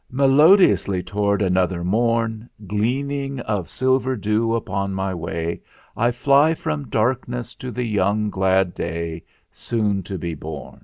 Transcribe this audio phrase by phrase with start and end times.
[0.09, 5.61] "Melodiously toward another morn, Gleaning of silver dew upon my way,
[5.95, 10.79] I fly from darkness to the young glad day Soon to be born.